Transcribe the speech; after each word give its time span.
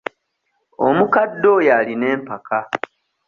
Omukadde 0.87 1.47
oyo 1.57 1.71
alina 1.79 2.05
empaka. 2.15 2.59